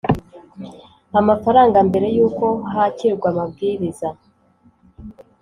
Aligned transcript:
amafaranga 1.19 1.77
mbere 1.89 2.07
y 2.15 2.19
uko 2.27 2.45
hakirwa 2.71 3.27
amabwiriza 3.33 4.07